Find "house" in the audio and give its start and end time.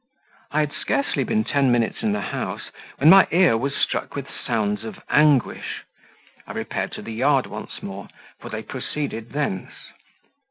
2.21-2.71